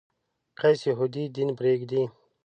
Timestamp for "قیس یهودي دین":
0.59-1.49